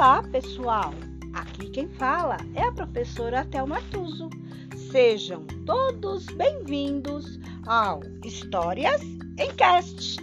Olá, 0.00 0.22
pessoal! 0.22 0.94
Aqui 1.34 1.68
quem 1.68 1.86
fala 1.86 2.38
é 2.54 2.62
a 2.62 2.72
professora 2.72 3.44
Thelma 3.44 3.82
Tuso. 3.90 4.30
Sejam 4.90 5.46
todos 5.66 6.24
bem-vindos 6.36 7.38
ao 7.66 8.00
Histórias 8.24 9.02
em 9.38 9.54
Cast. 9.56 10.16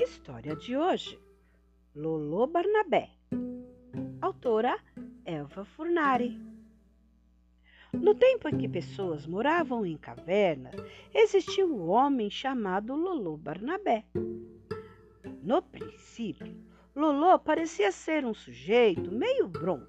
História 0.00 0.56
de 0.56 0.74
hoje: 0.74 1.20
Lolo 1.94 2.46
Barnabé. 2.46 3.10
Autora 4.22 4.78
Elva 5.26 5.66
Furnari. 5.66 6.55
No 8.00 8.14
tempo 8.14 8.48
em 8.48 8.58
que 8.58 8.68
pessoas 8.68 9.26
moravam 9.26 9.84
em 9.84 9.96
cavernas, 9.96 10.74
existia 11.14 11.66
um 11.66 11.88
homem 11.88 12.30
chamado 12.30 12.94
Lolo 12.94 13.36
Barnabé. 13.36 14.04
No 15.42 15.62
princípio, 15.62 16.54
Lolo 16.94 17.38
parecia 17.38 17.90
ser 17.90 18.24
um 18.24 18.34
sujeito 18.34 19.10
meio 19.10 19.48
bronco. 19.48 19.86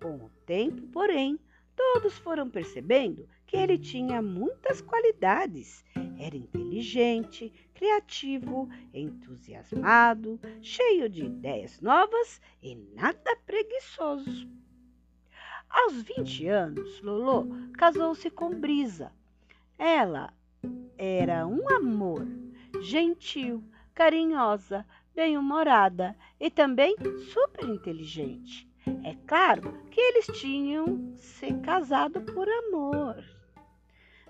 Com 0.00 0.16
o 0.16 0.30
tempo, 0.44 0.82
porém, 0.88 1.38
todos 1.76 2.18
foram 2.18 2.50
percebendo 2.50 3.28
que 3.46 3.56
ele 3.56 3.78
tinha 3.78 4.20
muitas 4.20 4.80
qualidades. 4.80 5.84
Era 6.18 6.36
inteligente, 6.36 7.52
criativo, 7.74 8.68
entusiasmado, 8.92 10.40
cheio 10.60 11.08
de 11.08 11.24
ideias 11.24 11.80
novas 11.80 12.40
e 12.62 12.74
nada 12.74 13.36
preguiçoso. 13.44 14.48
Aos 15.74 16.02
20 16.02 16.48
anos, 16.48 17.00
Lolo 17.00 17.48
casou-se 17.78 18.28
com 18.28 18.50
Brisa. 18.50 19.10
Ela 19.78 20.30
era 20.98 21.46
um 21.46 21.66
amor, 21.74 22.28
gentil, 22.82 23.64
carinhosa, 23.94 24.86
bem-humorada 25.14 26.14
e 26.38 26.50
também 26.50 26.94
super 27.32 27.66
inteligente. 27.70 28.70
É 29.02 29.16
claro 29.26 29.82
que 29.90 29.98
eles 29.98 30.26
tinham 30.38 31.14
se 31.16 31.54
casado 31.60 32.20
por 32.20 32.46
amor. 32.46 33.24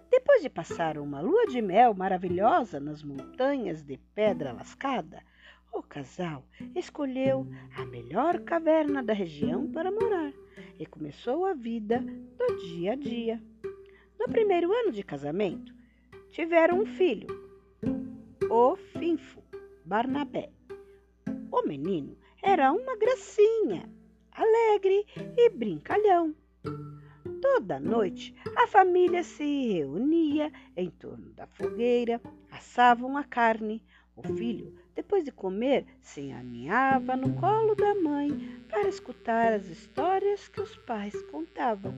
Depois 0.09 0.43
de 0.43 0.49
passar 0.49 0.97
uma 0.97 1.21
lua 1.21 1.47
de 1.49 1.61
mel 1.61 1.93
maravilhosa 1.93 2.79
nas 2.79 3.03
montanhas 3.03 3.83
de 3.83 3.97
pedra 4.15 4.53
lascada, 4.53 5.21
o 5.73 5.83
casal 5.83 6.45
escolheu 6.77 7.49
a 7.77 7.85
melhor 7.85 8.39
caverna 8.41 9.03
da 9.03 9.13
região 9.13 9.67
para 9.73 9.91
morar 9.91 10.33
e 10.83 10.87
começou 10.87 11.47
a 11.47 11.55
vida 11.55 12.01
do 12.01 12.57
dia 12.57 12.93
a 12.93 12.97
dia. 12.97 13.41
No 14.19 14.27
primeiro 14.27 14.73
ano 14.73 14.91
de 14.91 15.05
casamento, 15.05 15.73
tiveram 16.31 16.81
um 16.81 16.87
filho, 16.87 17.29
o 18.51 18.75
Finfo 18.75 19.41
Barnabé. 19.85 20.51
O 21.53 21.63
menino 21.63 22.19
era 22.43 22.73
uma 22.73 22.97
gracinha, 22.97 23.89
alegre 24.33 25.07
e 25.37 25.51
brincalhão. 25.51 26.35
Toda 27.41 27.79
noite 27.79 28.35
a 28.57 28.67
família 28.67 29.23
se 29.23 29.45
reunia 29.75 30.53
em 30.77 30.91
torno 30.91 31.31
da 31.33 31.47
fogueira, 31.47 32.21
assavam 32.51 33.17
a 33.17 33.23
carne. 33.23 33.85
O 34.17 34.23
filho 34.23 34.73
depois 34.95 35.25
de 35.25 35.33
comer, 35.33 35.87
se 36.01 36.31
aninhava 36.31 37.17
no 37.17 37.35
colo 37.35 37.75
da 37.75 37.95
mãe 37.95 38.31
para 38.69 38.89
escutar 38.89 39.53
as 39.53 39.67
histórias 39.67 40.49
que 40.49 40.61
os 40.61 40.77
pais 40.79 41.21
contavam. 41.31 41.95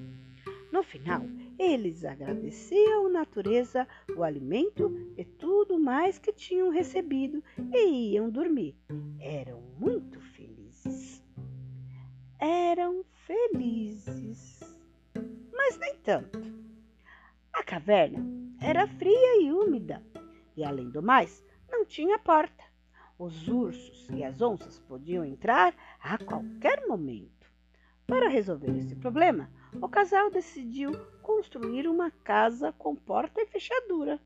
No 0.71 0.83
final, 0.83 1.23
eles 1.59 2.05
agradeciam 2.05 3.07
à 3.07 3.11
natureza, 3.11 3.87
o 4.17 4.23
alimento 4.23 4.93
e 5.17 5.25
tudo 5.25 5.79
mais 5.79 6.19
que 6.19 6.33
tinham 6.33 6.71
recebido 6.71 7.43
e 7.73 8.13
iam 8.13 8.31
dormir. 8.31 8.77
Eram 9.21 9.61
muito 9.79 10.21
felizes. 10.21 11.23
Eram 12.39 13.05
felizes. 13.27 14.61
Mas 15.53 15.79
nem 15.79 15.97
tanto. 15.97 16.41
A 17.53 17.63
caverna 17.63 18.25
era 18.61 18.87
fria 18.87 19.43
e 19.43 19.53
úmida 19.53 20.03
e, 20.57 20.65
além 20.65 20.91
do 20.91 21.03
mais, 21.03 21.45
não 21.75 21.85
tinha 21.85 22.19
porta. 22.21 22.63
Os 23.19 23.49
ursos 23.49 24.09
e 24.11 24.23
as 24.23 24.41
onças 24.41 24.79
podiam 24.79 25.25
entrar 25.25 25.75
a 26.01 26.17
qualquer 26.17 26.87
momento. 26.87 27.51
Para 28.07 28.29
resolver 28.29 28.79
esse 28.79 28.95
problema, 28.95 29.51
o 29.83 29.89
casal 29.89 30.31
decidiu 30.31 30.93
construir 31.21 31.89
uma 31.89 32.13
casa 32.23 32.73
com 32.73 32.95
porta 32.95 33.41
e 33.41 33.47
fechadura. 33.47 34.21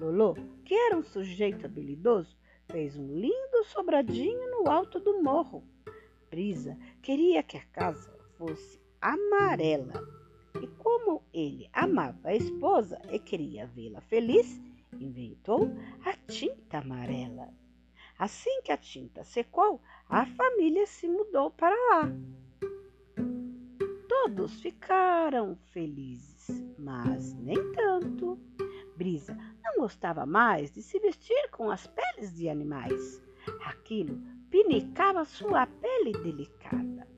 Lolo, 0.00 0.36
que 0.64 0.74
era 0.74 0.96
um 0.96 1.02
sujeito 1.02 1.66
habilidoso, 1.66 2.36
fez 2.70 2.96
um 2.96 3.14
lindo 3.14 3.64
sobradinho 3.64 4.50
no 4.50 4.70
alto 4.70 5.00
do 5.00 5.20
morro. 5.20 5.64
Brisa 6.30 6.78
queria 7.02 7.42
que 7.42 7.56
a 7.56 7.64
casa 7.72 8.16
fosse 8.38 8.80
amarela. 9.00 10.06
E 10.62 10.68
como 10.78 11.22
ele 11.32 11.68
amava 11.72 12.28
a 12.28 12.36
esposa 12.36 13.00
e 13.10 13.18
queria 13.18 13.66
vê-la 13.66 14.00
feliz, 14.02 14.60
inventou 14.98 15.70
a 16.04 16.12
tinta 16.30 16.78
amarela. 16.78 17.48
Assim 18.18 18.60
que 18.62 18.72
a 18.72 18.76
tinta 18.76 19.24
secou, 19.24 19.80
a 20.08 20.26
família 20.26 20.86
se 20.86 21.08
mudou 21.08 21.50
para 21.50 21.74
lá. 21.74 22.12
Todos 24.08 24.60
ficaram 24.60 25.56
felizes, 25.72 26.62
mas 26.78 27.32
nem 27.34 27.72
tanto. 27.72 28.38
Brisa 28.96 29.34
não 29.64 29.76
gostava 29.78 30.26
mais 30.26 30.70
de 30.70 30.82
se 30.82 30.98
vestir 30.98 31.50
com 31.50 31.70
as 31.70 31.86
peles 31.86 32.34
de 32.34 32.48
animais. 32.48 33.22
Aquilo 33.64 34.20
pinicava 34.50 35.24
sua 35.24 35.66
pele 35.66 36.12
delicada. 36.12 37.08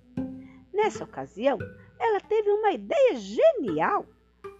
Nessa 0.72 1.04
ocasião, 1.04 1.58
ela 1.98 2.20
teve 2.20 2.50
uma 2.50 2.72
ideia 2.72 3.16
genial. 3.16 4.06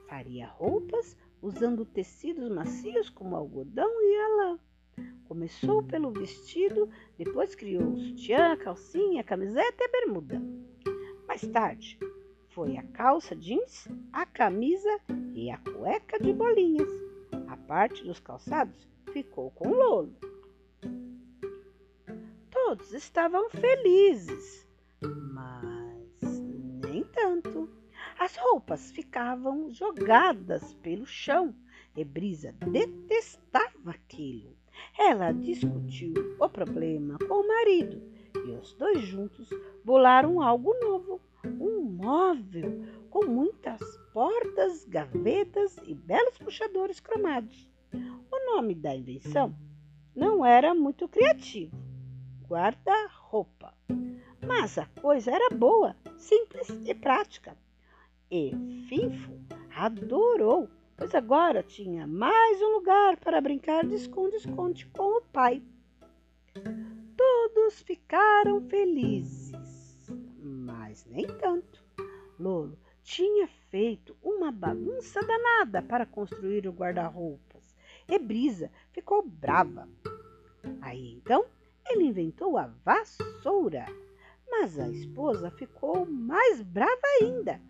Faria 0.08 0.46
roupas 0.48 1.16
usando 1.42 1.84
tecidos 1.84 2.48
macios 2.48 3.10
como 3.10 3.34
algodão 3.34 3.90
e 4.00 4.36
lã. 4.36 4.58
Começou 5.24 5.82
pelo 5.82 6.12
vestido, 6.12 6.88
depois 7.18 7.54
criou 7.54 7.92
o 7.92 7.98
sutiã, 7.98 8.52
a 8.52 8.56
calcinha, 8.56 9.20
a 9.20 9.24
camiseta 9.24 9.82
e 9.82 9.84
a 9.84 9.90
bermuda. 9.90 10.40
Mais 11.26 11.40
tarde, 11.48 11.98
foi 12.50 12.76
a 12.76 12.82
calça 12.82 13.34
jeans, 13.34 13.88
a 14.12 14.24
camisa 14.24 15.00
e 15.34 15.50
a 15.50 15.58
cueca 15.58 16.20
de 16.20 16.32
bolinhas. 16.32 16.88
A 17.48 17.56
parte 17.56 18.04
dos 18.04 18.20
calçados 18.20 18.86
ficou 19.12 19.50
com 19.50 19.70
Lolo. 19.70 20.14
Todos 22.50 22.92
estavam 22.92 23.48
felizes, 23.50 24.68
mas 25.00 26.40
nem 26.86 27.02
tanto. 27.04 27.81
As 28.24 28.36
roupas 28.36 28.92
ficavam 28.92 29.68
jogadas 29.72 30.74
pelo 30.74 31.04
chão 31.04 31.52
e 31.96 32.04
Brisa 32.04 32.54
detestava 32.70 33.90
aquilo. 33.90 34.56
Ela 34.96 35.32
discutiu 35.32 36.36
o 36.38 36.48
problema 36.48 37.18
com 37.18 37.42
o 37.42 37.48
marido 37.48 38.00
e 38.46 38.52
os 38.52 38.74
dois 38.74 39.00
juntos 39.00 39.50
bolaram 39.84 40.40
algo 40.40 40.72
novo, 40.80 41.20
um 41.60 41.82
móvel 41.82 42.84
com 43.10 43.26
muitas 43.26 43.80
portas, 44.12 44.84
gavetas 44.84 45.76
e 45.84 45.92
belos 45.92 46.38
puxadores 46.38 47.00
cromados. 47.00 47.68
O 47.92 48.54
nome 48.54 48.76
da 48.76 48.94
invenção 48.94 49.52
não 50.14 50.46
era 50.46 50.72
muito 50.76 51.08
criativo, 51.08 51.76
guarda-roupa, 52.46 53.74
mas 54.46 54.78
a 54.78 54.86
coisa 55.00 55.32
era 55.32 55.52
boa, 55.52 55.96
simples 56.16 56.68
e 56.86 56.94
prática. 56.94 57.56
E 58.34 58.50
Finfo 58.88 59.30
adorou 59.76 60.66
pois 60.96 61.14
agora 61.14 61.62
tinha 61.62 62.06
mais 62.06 62.62
um 62.62 62.76
lugar 62.76 63.18
para 63.18 63.42
brincar 63.42 63.84
de 63.86 63.94
esconde-esconde 63.94 64.86
com 64.86 65.18
o 65.18 65.20
pai. 65.20 65.62
Todos 67.14 67.82
ficaram 67.82 68.62
felizes, 68.70 70.10
mas 70.38 71.04
nem 71.04 71.26
tanto. 71.26 71.84
Lolo 72.40 72.78
tinha 73.02 73.46
feito 73.68 74.16
uma 74.22 74.50
bagunça 74.50 75.20
danada 75.20 75.82
para 75.82 76.06
construir 76.06 76.66
o 76.66 76.72
guarda-roupas 76.72 77.76
e 78.08 78.18
Brisa 78.18 78.70
ficou 78.92 79.28
brava. 79.28 79.86
Aí 80.80 81.12
então 81.12 81.44
ele 81.86 82.04
inventou 82.04 82.56
a 82.56 82.72
vassoura, 82.82 83.84
mas 84.50 84.78
a 84.78 84.88
esposa 84.88 85.50
ficou 85.50 86.06
mais 86.06 86.62
brava 86.62 87.02
ainda. 87.20 87.60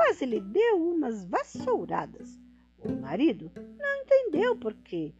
Quase 0.00 0.24
lhe 0.24 0.40
deu 0.40 0.82
umas 0.82 1.26
vassouradas. 1.26 2.40
O 2.78 2.90
marido 2.90 3.52
não 3.54 4.02
entendeu 4.02 4.56
porque 4.56 5.12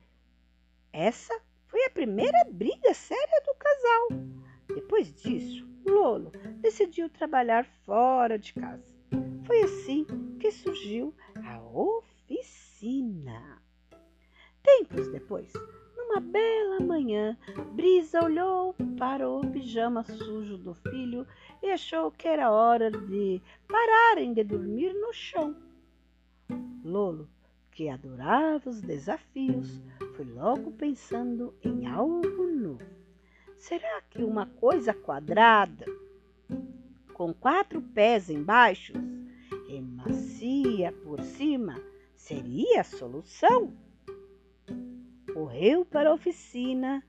essa 0.90 1.38
foi 1.66 1.84
a 1.84 1.90
primeira 1.90 2.46
briga 2.50 2.94
séria 2.94 3.42
do 3.44 3.54
casal. 3.56 4.08
Depois 4.74 5.12
disso, 5.12 5.68
Lolo 5.84 6.32
decidiu 6.62 7.10
trabalhar 7.10 7.66
fora 7.84 8.38
de 8.38 8.54
casa. 8.54 8.82
Foi 9.44 9.64
assim 9.64 10.06
que 10.40 10.50
surgiu 10.50 11.14
a 11.44 11.60
oficina. 11.60 13.62
Tempos 14.62 15.08
depois, 15.08 15.52
bela 16.20 16.80
manhã, 16.80 17.36
Brisa 17.72 18.22
olhou 18.24 18.74
para 18.98 19.28
o 19.28 19.40
pijama 19.50 20.04
sujo 20.04 20.56
do 20.58 20.74
filho 20.74 21.26
e 21.62 21.70
achou 21.70 22.10
que 22.10 22.28
era 22.28 22.50
hora 22.50 22.90
de 22.90 23.40
pararem 23.66 24.32
de 24.32 24.44
dormir 24.44 24.92
no 24.92 25.12
chão. 25.12 25.56
Lolo, 26.84 27.28
que 27.72 27.88
adorava 27.88 28.70
os 28.70 28.80
desafios, 28.80 29.80
foi 30.14 30.24
logo 30.26 30.72
pensando 30.72 31.54
em 31.62 31.86
algo 31.86 32.46
novo. 32.46 32.84
Será 33.56 34.02
que 34.10 34.22
uma 34.22 34.46
coisa 34.46 34.94
quadrada, 34.94 35.84
com 37.12 37.32
quatro 37.32 37.82
pés 37.82 38.30
embaixo 38.30 38.92
e 39.68 39.80
macia 39.80 40.92
por 41.04 41.22
cima, 41.22 41.80
seria 42.16 42.80
a 42.80 42.84
solução? 42.84 43.72
Correu 45.32 45.84
para 45.84 46.10
a 46.10 46.14
oficina 46.14 47.02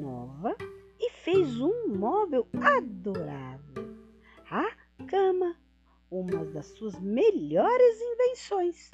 nova 0.00 0.56
e 0.98 1.10
fez 1.10 1.60
um 1.60 1.88
móvel 1.88 2.46
adorável. 2.60 3.96
A 4.50 4.70
cama, 5.06 5.56
uma 6.10 6.44
das 6.44 6.66
suas 6.66 6.98
melhores 7.00 8.00
invenções. 8.00 8.90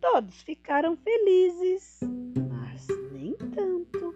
Todos 0.00 0.42
ficaram 0.42 0.96
felizes, 0.96 2.00
mas 2.48 2.86
nem 3.12 3.34
tanto. 3.34 4.14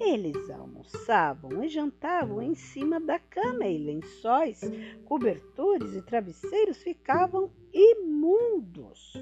Eles 0.00 0.48
almoçavam 0.50 1.64
e 1.64 1.68
jantavam 1.68 2.40
em 2.40 2.54
cima 2.54 3.00
da 3.00 3.18
cama 3.18 3.66
e 3.66 3.78
lençóis, 3.78 4.60
cobertores 5.04 5.94
e 5.94 6.02
travesseiros 6.02 6.82
ficavam 6.82 7.50
imundos. 7.72 9.14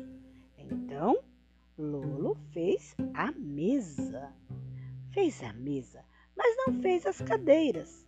Então, 0.58 1.22
Lolo 1.78 2.36
fez 2.52 2.94
a 3.14 3.32
mesa. 3.32 4.30
Fez 5.10 5.42
a 5.42 5.54
mesa, 5.54 6.04
mas 6.36 6.54
não 6.58 6.82
fez 6.82 7.06
as 7.06 7.18
cadeiras. 7.22 8.06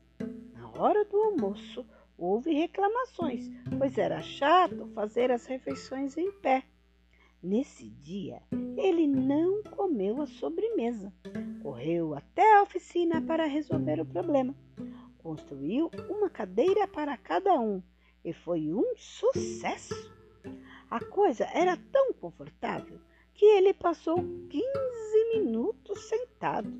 Na 0.52 0.68
hora 0.78 1.02
do 1.06 1.16
almoço, 1.16 1.86
houve 2.18 2.52
reclamações, 2.52 3.50
pois 3.78 3.96
era 3.96 4.20
chato 4.20 4.86
fazer 4.88 5.30
as 5.30 5.46
refeições 5.46 6.18
em 6.18 6.30
pé. 6.30 6.62
Nesse 7.42 7.88
dia, 7.88 8.42
ele 8.76 9.06
não 9.06 9.62
comeu 9.62 10.20
a 10.20 10.26
sobremesa. 10.26 11.10
Correu 11.62 12.14
até 12.14 12.56
a 12.56 12.62
oficina 12.62 13.22
para 13.22 13.46
resolver 13.46 13.98
o 13.98 14.06
problema. 14.06 14.54
Construiu 15.16 15.90
uma 16.10 16.28
cadeira 16.28 16.86
para 16.86 17.16
cada 17.16 17.58
um 17.58 17.82
e 18.22 18.34
foi 18.34 18.74
um 18.74 18.94
sucesso. 18.94 20.12
A 20.90 21.02
coisa 21.02 21.48
era 21.54 21.78
tão 21.90 22.12
confortável 22.12 23.00
que 23.34 23.44
ele 23.44 23.74
passou 23.74 24.16
15 24.16 24.64
minutos 25.34 26.08
sentado. 26.08 26.72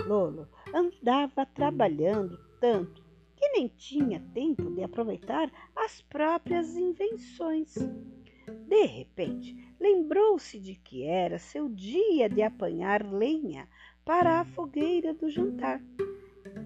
Lolo 0.00 0.48
andava 0.74 1.46
trabalhando 1.46 2.38
tanto 2.60 3.04
que 3.36 3.48
nem 3.50 3.68
tinha 3.68 4.20
tempo 4.32 4.70
de 4.70 4.82
aproveitar 4.82 5.50
as 5.76 6.02
próprias 6.02 6.76
invenções. 6.76 7.74
De 8.66 8.86
repente, 8.86 9.56
lembrou-se 9.78 10.58
de 10.58 10.74
que 10.76 11.04
era 11.04 11.38
seu 11.38 11.68
dia 11.68 12.28
de 12.28 12.42
apanhar 12.42 13.04
lenha 13.04 13.68
para 14.04 14.40
a 14.40 14.44
fogueira 14.44 15.12
do 15.14 15.30
jantar. 15.30 15.80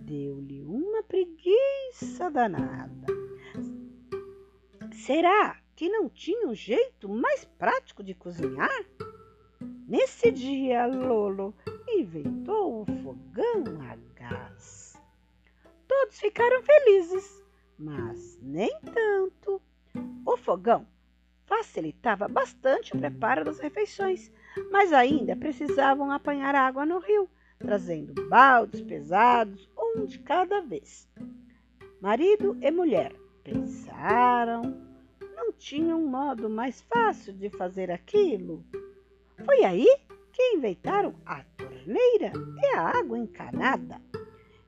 Deu-lhe 0.04 0.62
uma 0.62 1.02
preguiça 1.02 2.30
danada. 2.30 3.06
Será 4.92 5.60
que 5.78 5.88
não 5.88 6.08
tinha 6.08 6.48
um 6.48 6.54
jeito 6.56 7.08
mais 7.08 7.44
prático 7.44 8.02
de 8.02 8.12
cozinhar? 8.12 8.84
Nesse 9.86 10.32
dia, 10.32 10.84
Lolo 10.86 11.54
inventou 11.86 12.82
o 12.82 12.86
fogão 13.00 13.62
a 13.88 13.96
gás. 14.18 15.00
Todos 15.86 16.18
ficaram 16.18 16.64
felizes, 16.64 17.44
mas 17.78 18.36
nem 18.42 18.76
tanto. 18.92 19.62
O 20.26 20.36
fogão 20.36 20.84
facilitava 21.46 22.26
bastante 22.26 22.96
o 22.96 22.98
preparo 22.98 23.44
das 23.44 23.60
refeições, 23.60 24.32
mas 24.72 24.92
ainda 24.92 25.36
precisavam 25.36 26.10
apanhar 26.10 26.56
água 26.56 26.84
no 26.84 26.98
rio, 26.98 27.30
trazendo 27.56 28.28
baldes 28.28 28.80
pesados, 28.80 29.70
um 29.78 30.06
de 30.06 30.18
cada 30.18 30.60
vez. 30.60 31.08
Marido 32.00 32.58
e 32.60 32.68
mulher 32.68 33.14
pensaram, 33.44 34.87
tinha 35.58 35.94
um 35.94 36.06
modo 36.06 36.48
mais 36.48 36.80
fácil 36.82 37.32
de 37.32 37.50
fazer 37.50 37.90
aquilo. 37.90 38.64
Foi 39.44 39.64
aí 39.64 39.88
que 40.32 40.54
inventaram 40.54 41.14
a 41.26 41.42
torneira 41.56 42.32
e 42.62 42.66
a 42.76 42.82
água 42.96 43.18
encanada. 43.18 44.00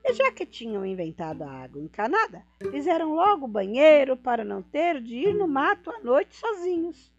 E 0.03 0.13
já 0.13 0.31
que 0.31 0.45
tinham 0.45 0.85
inventado 0.85 1.43
a 1.43 1.49
água 1.49 1.81
encanada, 1.81 2.43
fizeram 2.69 3.13
logo 3.13 3.45
o 3.45 3.49
banheiro 3.49 4.17
para 4.17 4.43
não 4.43 4.61
ter 4.61 5.01
de 5.01 5.15
ir 5.15 5.33
no 5.33 5.47
mato 5.47 5.89
à 5.89 5.99
noite 6.01 6.35
sozinhos. 6.35 7.09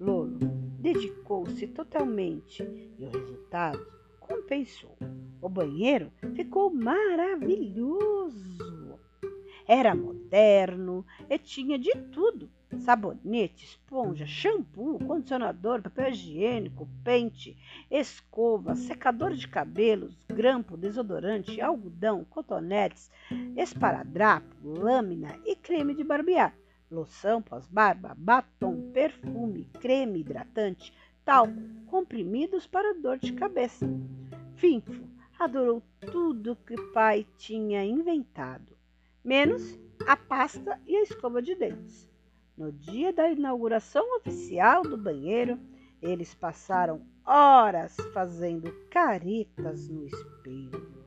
Lolo 0.00 0.38
dedicou-se 0.80 1.66
totalmente 1.68 2.62
e 2.98 3.04
o 3.04 3.10
resultado 3.10 3.86
compensou. 4.18 4.96
O 5.40 5.48
banheiro 5.48 6.12
ficou 6.34 6.74
maravilhoso. 6.74 7.86
Era 9.68 9.94
moderno 9.94 11.06
e 11.28 11.38
tinha 11.38 11.78
de 11.78 11.92
tudo 12.10 12.50
sabonete, 12.78 13.64
esponja, 13.64 14.26
shampoo, 14.26 14.98
condicionador, 14.98 15.82
papel 15.82 16.10
higiênico, 16.10 16.88
pente, 17.02 17.56
escova, 17.90 18.74
secador 18.74 19.34
de 19.34 19.46
cabelos, 19.48 20.16
grampo, 20.28 20.76
desodorante, 20.76 21.60
algodão, 21.60 22.24
cotonetes, 22.24 23.10
esparadrapo, 23.56 24.54
lâmina 24.62 25.38
e 25.44 25.56
creme 25.56 25.94
de 25.94 26.04
barbear, 26.04 26.54
loção 26.90 27.42
pós-barba, 27.42 28.14
batom, 28.16 28.90
perfume, 28.92 29.68
creme 29.80 30.20
hidratante, 30.20 30.92
talco, 31.24 31.54
comprimidos 31.86 32.66
para 32.66 32.94
dor 32.94 33.18
de 33.18 33.32
cabeça. 33.32 33.86
Finfo 34.54 35.06
adorou 35.38 35.82
tudo 36.10 36.56
que 36.66 36.76
pai 36.92 37.26
tinha 37.36 37.84
inventado, 37.84 38.76
menos 39.22 39.78
a 40.06 40.16
pasta 40.16 40.80
e 40.86 40.96
a 40.96 41.02
escova 41.02 41.42
de 41.42 41.54
dentes. 41.54 42.08
No 42.56 42.72
dia 42.72 43.12
da 43.12 43.30
inauguração 43.30 44.16
oficial 44.16 44.82
do 44.82 44.96
banheiro, 44.96 45.60
eles 46.00 46.34
passaram 46.34 47.02
horas 47.22 47.94
fazendo 48.14 48.72
caretas 48.90 49.86
no 49.90 50.06
espelho. 50.06 51.06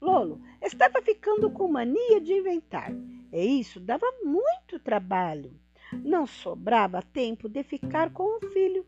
Lolo 0.00 0.40
estava 0.60 1.00
ficando 1.00 1.48
com 1.48 1.68
mania 1.68 2.20
de 2.20 2.32
inventar, 2.32 2.92
e 3.32 3.60
isso 3.60 3.78
dava 3.78 4.06
muito 4.24 4.80
trabalho. 4.80 5.52
Não 5.92 6.26
sobrava 6.26 7.00
tempo 7.00 7.48
de 7.48 7.62
ficar 7.62 8.12
com 8.12 8.36
o 8.36 8.50
filho. 8.50 8.84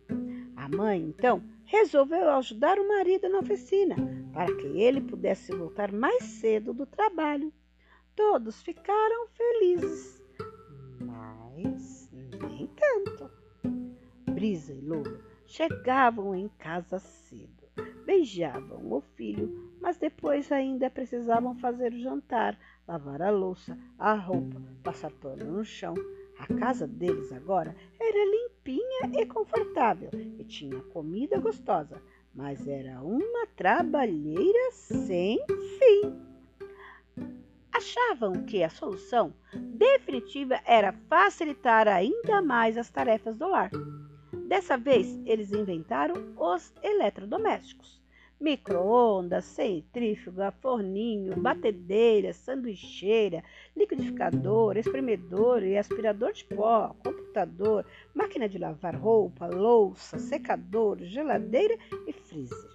A 0.56 0.68
mãe, 0.68 1.00
então, 1.00 1.40
resolveu 1.66 2.30
ajudar 2.30 2.80
o 2.80 2.88
marido 2.88 3.28
na 3.28 3.38
oficina 3.38 3.94
para 4.32 4.52
que 4.56 4.66
ele 4.66 5.00
pudesse 5.00 5.54
voltar 5.54 5.92
mais 5.92 6.24
cedo 6.24 6.74
do 6.74 6.84
trabalho. 6.84 7.52
Todos 8.20 8.62
ficaram 8.62 9.26
felizes, 9.28 10.22
mas 11.00 12.10
nem 12.12 12.66
tanto. 12.66 13.30
Brisa 14.30 14.74
e 14.74 14.80
Lolo 14.82 15.18
chegavam 15.46 16.34
em 16.34 16.46
casa 16.58 16.98
cedo, 16.98 17.64
beijavam 18.04 18.92
o 18.92 19.00
filho, 19.00 19.72
mas 19.80 19.96
depois 19.96 20.52
ainda 20.52 20.90
precisavam 20.90 21.56
fazer 21.56 21.94
o 21.94 21.98
jantar, 21.98 22.58
lavar 22.86 23.22
a 23.22 23.30
louça, 23.30 23.76
a 23.98 24.12
roupa, 24.12 24.62
passar 24.84 25.10
pano 25.12 25.52
no 25.52 25.64
chão. 25.64 25.94
A 26.38 26.46
casa 26.58 26.86
deles 26.86 27.32
agora 27.32 27.74
era 27.98 28.30
limpinha 28.30 29.18
e 29.18 29.24
confortável 29.24 30.10
e 30.12 30.44
tinha 30.44 30.78
comida 30.92 31.40
gostosa, 31.40 32.00
mas 32.34 32.68
era 32.68 33.02
uma 33.02 33.46
trabalheira 33.56 34.72
sem 34.72 35.38
fim 35.78 36.29
achavam 37.80 38.44
que 38.44 38.62
a 38.62 38.68
solução 38.68 39.32
definitiva 39.54 40.60
era 40.66 40.92
facilitar 41.08 41.88
ainda 41.88 42.42
mais 42.42 42.76
as 42.76 42.90
tarefas 42.90 43.38
do 43.38 43.48
lar. 43.48 43.70
Dessa 44.46 44.76
vez, 44.76 45.18
eles 45.24 45.50
inventaram 45.50 46.34
os 46.36 46.74
eletrodomésticos. 46.82 47.98
Micro-ondas, 48.38 49.46
centrífuga, 49.46 50.50
forninho, 50.60 51.40
batedeira, 51.40 52.34
sanduicheira, 52.34 53.42
liquidificador, 53.74 54.76
espremedor 54.76 55.62
e 55.62 55.78
aspirador 55.78 56.32
de 56.32 56.44
pó, 56.44 56.94
computador, 57.02 57.86
máquina 58.14 58.46
de 58.46 58.58
lavar 58.58 58.94
roupa, 58.94 59.46
louça, 59.46 60.18
secador, 60.18 60.98
geladeira 61.00 61.76
e 62.06 62.12
freezer. 62.12 62.70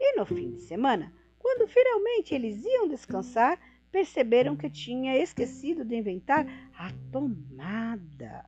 E 0.00 0.16
no 0.16 0.26
fim 0.26 0.50
de 0.52 0.62
semana, 0.62 1.12
quando 1.38 1.68
finalmente 1.68 2.34
eles 2.34 2.64
iam 2.64 2.88
descansar, 2.88 3.58
perceberam 3.90 4.56
que 4.56 4.68
tinha 4.68 5.16
esquecido 5.16 5.84
de 5.84 5.96
inventar 5.96 6.46
a 6.76 6.90
tomada. 7.10 8.44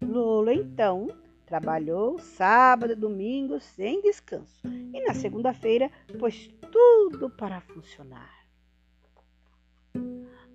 Lolo, 0.00 0.50
então, 0.50 1.08
trabalhou 1.46 2.18
sábado 2.18 2.92
e 2.92 2.96
domingo 2.96 3.60
sem 3.60 4.00
descanso 4.00 4.66
e 4.66 5.00
na 5.04 5.14
segunda-feira 5.14 5.90
pôs 6.18 6.48
tudo 6.70 7.28
para 7.30 7.60
funcionar. 7.60 8.42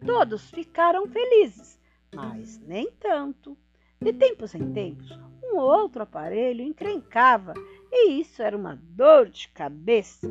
Todos 0.06 0.50
ficaram 0.50 1.08
felizes, 1.08 1.80
mas 2.14 2.60
nem 2.60 2.92
tanto. 2.92 3.58
De 4.00 4.14
tempos 4.14 4.54
em 4.54 4.72
tempos, 4.74 5.10
um 5.44 5.58
outro 5.58 6.04
aparelho 6.04 6.62
encrencava 6.62 7.54
e 7.92 8.20
isso 8.20 8.42
era 8.42 8.56
uma 8.56 8.76
dor 8.76 9.30
de 9.30 9.48
cabeça. 9.50 10.28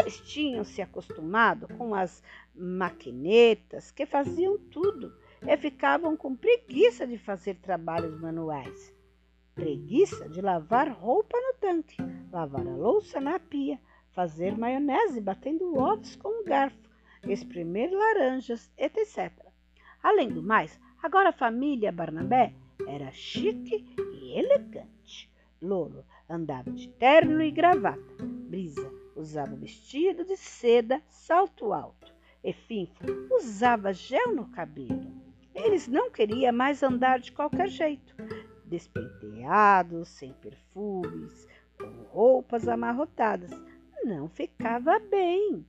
Eles 0.00 0.20
tinham 0.20 0.64
se 0.64 0.80
acostumado 0.80 1.66
com 1.76 1.94
as 1.94 2.22
maquinetas 2.58 3.90
que 3.90 4.04
faziam 4.04 4.58
tudo 4.58 5.14
e 5.46 5.56
ficavam 5.56 6.16
com 6.16 6.34
preguiça 6.34 7.06
de 7.06 7.16
fazer 7.16 7.54
trabalhos 7.56 8.20
manuais. 8.20 8.94
Preguiça 9.54 10.28
de 10.28 10.40
lavar 10.40 10.88
roupa 10.90 11.36
no 11.40 11.54
tanque, 11.60 11.96
lavar 12.30 12.66
a 12.66 12.76
louça 12.76 13.20
na 13.20 13.38
pia, 13.38 13.80
fazer 14.10 14.56
maionese 14.56 15.20
batendo 15.20 15.76
ovos 15.78 16.16
com 16.16 16.28
um 16.28 16.44
garfo, 16.44 16.88
espremer 17.24 17.90
laranjas, 17.90 18.70
etc. 18.76 19.32
Além 20.02 20.28
do 20.28 20.42
mais, 20.42 20.78
agora 21.02 21.30
a 21.30 21.32
família 21.32 21.92
Barnabé 21.92 22.54
era 22.86 23.10
chique 23.12 23.84
e 24.14 24.38
elegante. 24.38 25.30
Lolo 25.60 26.04
andava 26.28 26.70
de 26.70 26.88
terno 26.88 27.42
e 27.42 27.50
gravata. 27.50 28.24
Brisa 28.48 28.92
usava 29.16 29.56
vestido 29.56 30.24
de 30.24 30.36
seda, 30.36 31.02
salto 31.08 31.72
alto. 31.72 32.17
E 32.48 32.52
Finfo 32.54 33.04
usava 33.30 33.92
gel 33.92 34.34
no 34.34 34.48
cabelo. 34.48 35.12
Eles 35.54 35.86
não 35.86 36.10
queriam 36.10 36.50
mais 36.50 36.82
andar 36.82 37.20
de 37.20 37.30
qualquer 37.30 37.68
jeito, 37.68 38.14
despenteados, 38.64 40.08
sem 40.08 40.32
perfumes, 40.32 41.46
com 41.78 42.04
roupas 42.04 42.66
amarrotadas. 42.66 43.50
Não 44.02 44.30
ficava 44.30 44.98
bem. 44.98 45.62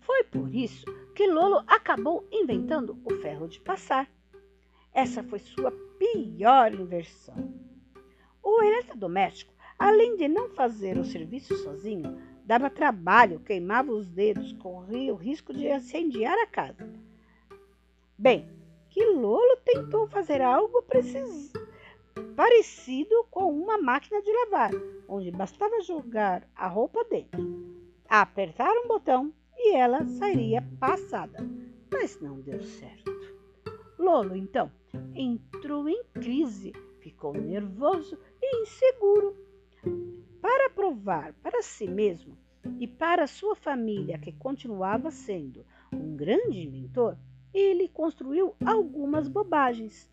Foi 0.00 0.24
por 0.24 0.54
isso 0.54 0.84
que 1.14 1.26
Lolo 1.26 1.64
acabou 1.68 2.28
inventando 2.30 3.00
o 3.02 3.14
ferro 3.22 3.48
de 3.48 3.62
passar. 3.62 4.06
Essa 4.92 5.22
foi 5.22 5.38
sua 5.38 5.72
pior 5.98 6.74
inversão. 6.74 7.50
O 8.42 8.62
eletrodoméstico, 8.62 9.54
além 9.78 10.18
de 10.18 10.28
não 10.28 10.50
fazer 10.50 10.98
o 10.98 11.04
serviço 11.04 11.56
sozinho, 11.56 12.20
dava 12.44 12.68
trabalho, 12.68 13.40
queimava 13.40 13.90
os 13.90 14.06
dedos, 14.06 14.52
corria 14.54 15.12
o 15.12 15.16
risco 15.16 15.52
de 15.52 15.66
incendiar 15.66 16.38
a 16.38 16.46
casa. 16.46 16.88
Bem, 18.16 18.48
que 18.90 19.04
Lolo 19.06 19.56
tentou 19.64 20.06
fazer 20.06 20.40
algo 20.40 20.84
parecido 22.36 23.26
com 23.30 23.50
uma 23.50 23.78
máquina 23.78 24.22
de 24.22 24.30
lavar, 24.30 24.70
onde 25.08 25.30
bastava 25.30 25.80
jogar 25.80 26.48
a 26.54 26.68
roupa 26.68 27.04
dentro, 27.04 27.42
apertar 28.08 28.72
um 28.76 28.86
botão 28.86 29.32
e 29.56 29.74
ela 29.74 30.06
sairia 30.06 30.62
passada. 30.78 31.38
Mas 31.90 32.20
não 32.20 32.40
deu 32.40 32.62
certo. 32.62 33.10
Lolo, 33.98 34.36
então, 34.36 34.70
entrou 35.14 35.88
em 35.88 36.04
crise, 36.12 36.72
ficou 37.00 37.32
nervoso 37.32 38.18
e 38.42 38.62
inseguro. 38.62 39.43
Provar 40.84 41.32
para 41.42 41.62
si 41.62 41.88
mesmo 41.88 42.36
e 42.78 42.86
para 42.86 43.26
sua 43.26 43.56
família 43.56 44.18
que 44.18 44.30
continuava 44.32 45.10
sendo 45.10 45.64
um 45.90 46.14
grande 46.14 46.60
inventor, 46.60 47.16
ele 47.54 47.88
construiu 47.88 48.54
algumas 48.62 49.26
bobagens: 49.26 50.10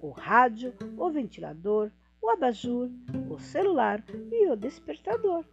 o 0.00 0.08
rádio, 0.08 0.72
o 0.96 1.10
ventilador, 1.10 1.90
o 2.22 2.30
abajur, 2.30 2.88
o 3.28 3.38
celular 3.38 4.02
e 4.32 4.48
o 4.48 4.56
despertador. 4.56 5.44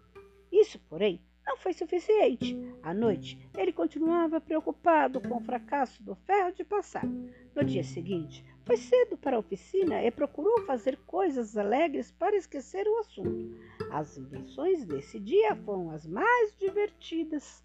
Isso, 0.50 0.80
porém, 0.88 1.20
não 1.46 1.58
foi 1.58 1.74
suficiente. 1.74 2.58
À 2.82 2.94
noite, 2.94 3.38
ele 3.58 3.74
continuava 3.74 4.40
preocupado 4.40 5.20
com 5.20 5.36
o 5.36 5.42
fracasso 5.42 6.02
do 6.02 6.16
ferro 6.16 6.54
de 6.54 6.64
passar. 6.64 7.06
No 7.54 7.62
dia 7.66 7.84
seguinte, 7.84 8.46
foi 8.66 8.78
cedo 8.78 9.18
para 9.18 9.36
a 9.36 9.40
oficina 9.40 10.04
e 10.04 10.12
procurou 10.12 10.66
fazer 10.66 10.98
coisas 11.08 11.58
alegres 11.58 12.12
para 12.12 12.36
esquecer 12.36 12.88
o 12.88 13.00
assunto. 13.00 13.58
As 13.92 14.18
invenções 14.18 14.86
desse 14.86 15.20
dia 15.20 15.56
foram 15.58 15.90
as 15.92 16.06
mais 16.06 16.56
divertidas. 16.58 17.64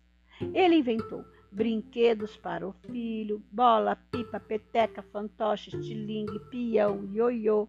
Ele 0.54 0.76
inventou 0.76 1.24
brinquedos 1.52 2.36
para 2.36 2.66
o 2.66 2.72
filho, 2.72 3.42
bola, 3.50 3.96
pipa, 4.10 4.38
peteca, 4.38 5.02
fantoche, 5.02 5.74
estilingue, 5.74 6.38
peão, 6.50 7.04
ioiô. 7.12 7.68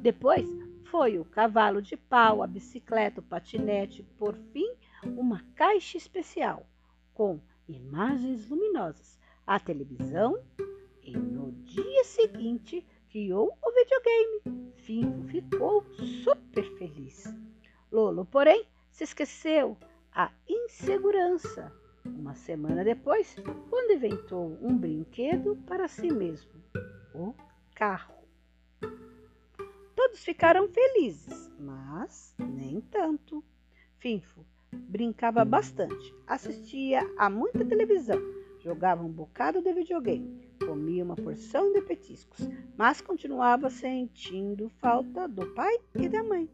Depois 0.00 0.48
foi 0.90 1.18
o 1.18 1.24
cavalo 1.24 1.82
de 1.82 1.96
pau, 1.96 2.42
a 2.42 2.46
bicicleta, 2.46 3.20
o 3.20 3.24
patinete, 3.24 4.02
por 4.18 4.34
fim, 4.52 4.74
uma 5.04 5.44
caixa 5.54 5.96
especial 5.96 6.66
com 7.14 7.40
imagens 7.68 8.48
luminosas, 8.48 9.18
a 9.46 9.58
televisão 9.60 10.38
e 11.10 11.16
no 11.16 11.52
dia 11.64 12.04
seguinte 12.04 12.86
criou 13.10 13.56
o 13.62 13.72
videogame. 13.72 14.70
Finco 14.76 15.22
ficou 15.24 15.84
super 16.24 16.64
feliz. 16.78 17.24
Lolo, 17.90 18.24
porém, 18.24 18.64
se 18.90 19.04
esqueceu 19.04 19.76
a 20.12 20.30
insegurança. 20.48 21.72
Uma 22.04 22.34
semana 22.34 22.84
depois, 22.84 23.36
quando 23.68 23.92
inventou 23.92 24.58
um 24.62 24.76
brinquedo 24.76 25.56
para 25.66 25.88
si 25.88 26.10
mesmo, 26.10 26.52
o 27.14 27.34
carro. 27.74 28.14
Todos 29.94 30.24
ficaram 30.24 30.68
felizes, 30.68 31.50
mas 31.58 32.34
nem 32.38 32.80
tanto. 32.80 33.44
Finfo 33.98 34.44
brincava 34.72 35.44
bastante, 35.44 36.14
assistia 36.26 37.02
a 37.16 37.28
muita 37.28 37.64
televisão, 37.64 38.20
jogava 38.60 39.02
um 39.02 39.10
bocado 39.10 39.60
de 39.60 39.72
videogame, 39.72 40.48
comia 40.70 41.02
uma 41.02 41.16
porção 41.16 41.72
de 41.72 41.82
petiscos, 41.82 42.48
mas 42.76 43.00
continuava 43.00 43.68
sentindo 43.68 44.68
falta 44.78 45.26
do 45.26 45.44
pai 45.48 45.76
e 45.96 46.08
da 46.08 46.22
mãe. 46.22 46.48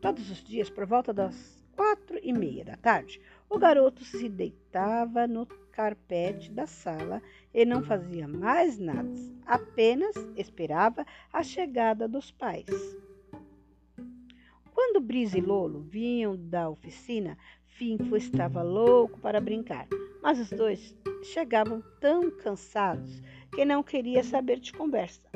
Todos 0.00 0.30
os 0.30 0.44
dias, 0.44 0.70
por 0.70 0.86
volta 0.86 1.12
das 1.12 1.60
quatro 1.74 2.16
e 2.22 2.32
meia 2.32 2.64
da 2.64 2.76
tarde, 2.76 3.20
o 3.50 3.58
garoto 3.58 4.04
se 4.04 4.28
deitava 4.28 5.26
no 5.26 5.46
carpete 5.72 6.52
da 6.52 6.64
sala 6.64 7.20
e 7.52 7.64
não 7.64 7.82
fazia 7.82 8.28
mais 8.28 8.78
nada, 8.78 9.12
apenas 9.44 10.14
esperava 10.36 11.04
a 11.32 11.42
chegada 11.42 12.06
dos 12.06 12.30
pais. 12.30 12.96
Quando 14.72 15.00
Brisa 15.00 15.38
e 15.38 15.40
Lolo 15.40 15.80
vinham 15.80 16.36
da 16.36 16.70
oficina, 16.70 17.36
Finfo 17.66 18.16
estava 18.16 18.62
louco 18.62 19.18
para 19.18 19.40
brincar, 19.40 19.88
mas 20.22 20.38
os 20.38 20.50
dois 20.50 20.96
chegavam 21.24 21.82
tão 22.00 22.30
cansados 22.30 23.20
que 23.52 23.64
não 23.64 23.82
queria 23.82 24.22
saber 24.22 24.60
de 24.60 24.72
conversa. 24.72 25.28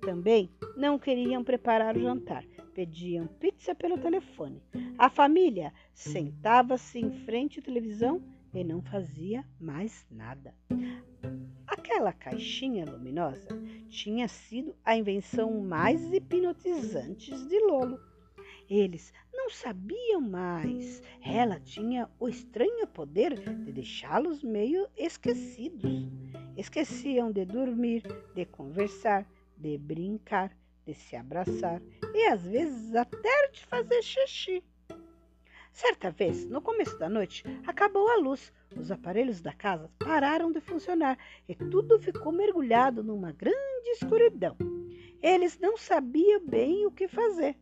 Também 0.00 0.50
não 0.76 0.98
queriam 0.98 1.42
preparar 1.42 1.96
o 1.96 2.00
jantar, 2.00 2.44
pediam 2.74 3.26
pizza 3.26 3.74
pelo 3.74 3.98
telefone. 3.98 4.62
A 4.98 5.08
família 5.08 5.72
sentava-se 5.92 6.98
em 6.98 7.10
frente 7.24 7.60
à 7.60 7.62
televisão 7.62 8.22
e 8.54 8.62
não 8.62 8.80
fazia 8.82 9.44
mais 9.60 10.06
nada. 10.10 10.54
Aquela 11.66 12.12
caixinha 12.12 12.84
luminosa 12.84 13.48
tinha 13.88 14.28
sido 14.28 14.74
a 14.84 14.96
invenção 14.96 15.60
mais 15.60 16.12
hipnotizante 16.12 17.30
de 17.48 17.60
Lolo. 17.60 17.98
Eles 18.68 19.12
não 19.32 19.48
sabiam 19.48 20.20
mais. 20.20 21.02
Ela 21.24 21.60
tinha 21.60 22.08
o 22.18 22.28
estranho 22.28 22.86
poder 22.86 23.34
de 23.38 23.72
deixá-los 23.72 24.42
meio 24.42 24.88
esquecidos. 24.96 26.08
Esqueciam 26.56 27.30
de 27.30 27.44
dormir, 27.44 28.02
de 28.34 28.44
conversar, 28.44 29.26
de 29.56 29.78
brincar, 29.78 30.56
de 30.84 30.94
se 30.94 31.16
abraçar 31.16 31.80
e 32.14 32.26
às 32.26 32.46
vezes 32.46 32.94
até 32.94 33.48
de 33.52 33.64
fazer 33.66 34.02
xixi. 34.02 34.62
Certa 35.72 36.10
vez, 36.10 36.46
no 36.46 36.62
começo 36.62 36.98
da 36.98 37.08
noite, 37.08 37.44
acabou 37.66 38.08
a 38.08 38.16
luz. 38.16 38.50
Os 38.74 38.90
aparelhos 38.90 39.40
da 39.42 39.52
casa 39.52 39.90
pararam 39.98 40.50
de 40.50 40.60
funcionar 40.60 41.18
e 41.48 41.54
tudo 41.54 41.98
ficou 41.98 42.32
mergulhado 42.32 43.04
numa 43.04 43.32
grande 43.32 43.90
escuridão. 43.90 44.56
Eles 45.22 45.58
não 45.58 45.76
sabiam 45.76 46.40
bem 46.46 46.86
o 46.86 46.90
que 46.90 47.06
fazer. 47.08 47.56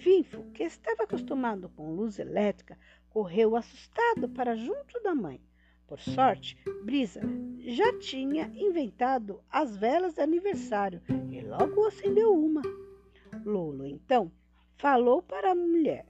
Finfo, 0.00 0.42
que 0.52 0.64
estava 0.64 1.04
acostumado 1.04 1.68
com 1.70 1.94
luz 1.94 2.18
elétrica, 2.18 2.78
correu 3.08 3.54
assustado 3.54 4.28
para 4.28 4.56
junto 4.56 5.00
da 5.02 5.14
mãe. 5.14 5.40
Por 5.86 6.00
sorte, 6.00 6.56
Brisa 6.84 7.20
já 7.58 7.98
tinha 7.98 8.50
inventado 8.54 9.42
as 9.50 9.76
velas 9.76 10.14
de 10.14 10.20
aniversário 10.20 11.02
e 11.30 11.40
logo 11.40 11.86
acendeu 11.86 12.32
uma. 12.32 12.62
Lolo, 13.44 13.86
então, 13.86 14.32
falou 14.76 15.22
para 15.22 15.52
a 15.52 15.54
mulher: 15.54 16.06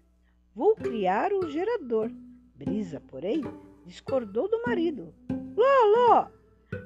Vou 0.54 0.74
criar 0.76 1.32
um 1.32 1.48
gerador. 1.48 2.10
Brisa, 2.54 3.00
porém, 3.00 3.42
discordou 3.86 4.48
do 4.48 4.62
marido. 4.62 5.14
Lolo, 5.56 6.30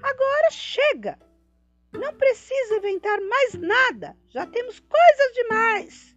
Agora 0.02 0.50
chega! 0.50 1.18
Não 1.92 2.12
precisa 2.14 2.76
inventar 2.76 3.20
mais 3.20 3.54
nada, 3.54 4.16
já 4.28 4.46
temos 4.46 4.80
coisas 4.80 5.32
demais. 5.34 6.13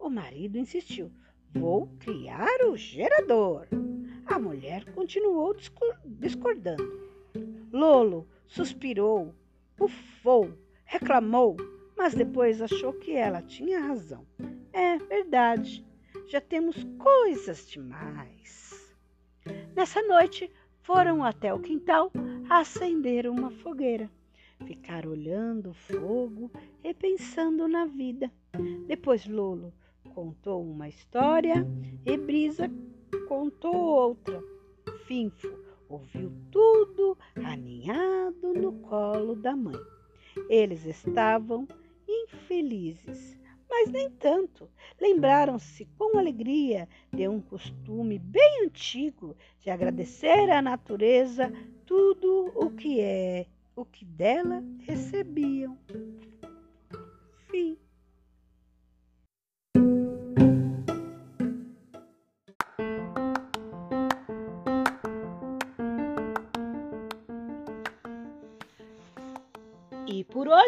O 0.00 0.08
marido 0.08 0.56
insistiu: 0.56 1.12
Vou 1.52 1.86
criar 1.98 2.64
o 2.66 2.76
gerador. 2.76 3.68
A 4.24 4.38
mulher 4.38 4.84
continuou 4.94 5.54
discordando. 6.04 7.10
Lolo 7.70 8.26
suspirou, 8.46 9.34
bufou, 9.76 10.52
reclamou, 10.84 11.56
mas 11.96 12.14
depois 12.14 12.62
achou 12.62 12.94
que 12.94 13.12
ela 13.12 13.42
tinha 13.42 13.78
razão. 13.78 14.26
É 14.72 14.96
verdade, 14.96 15.84
já 16.26 16.40
temos 16.40 16.82
coisas 16.98 17.68
demais. 17.68 18.94
Nessa 19.76 20.00
noite, 20.02 20.50
foram 20.82 21.22
até 21.22 21.52
o 21.52 21.60
quintal 21.60 22.10
acender 22.48 23.28
uma 23.28 23.50
fogueira 23.50 24.10
ficar 24.64 25.06
olhando 25.06 25.70
o 25.70 25.74
fogo 25.74 26.50
e 26.82 26.92
pensando 26.92 27.66
na 27.66 27.86
vida. 27.86 28.30
Depois 28.86 29.26
Lolo 29.26 29.72
contou 30.14 30.62
uma 30.62 30.88
história 30.88 31.66
e 32.04 32.16
Brisa 32.16 32.70
contou 33.28 33.74
outra. 33.74 34.42
Finfo 35.06 35.48
ouviu 35.88 36.32
tudo 36.50 37.18
aninhado 37.34 38.54
no 38.54 38.72
colo 38.80 39.34
da 39.34 39.56
mãe. 39.56 39.80
Eles 40.48 40.84
estavam 40.84 41.66
infelizes, 42.08 43.36
mas 43.68 43.90
nem 43.90 44.10
tanto. 44.10 44.68
Lembraram-se 45.00 45.86
com 45.98 46.16
alegria 46.16 46.88
de 47.12 47.26
um 47.26 47.40
costume 47.40 48.18
bem 48.18 48.64
antigo 48.64 49.36
de 49.60 49.70
agradecer 49.70 50.50
à 50.50 50.62
natureza 50.62 51.52
tudo 51.84 52.52
o 52.54 52.70
que 52.70 53.00
é 53.00 53.46
o 53.74 53.84
que 53.84 54.04
dela 54.04 54.62
recebiam. 54.80 55.76